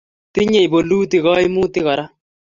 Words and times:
tinyei 0.33 0.71
bolutik 0.71 1.23
kaimutik 1.25 1.83
kora 1.85 2.05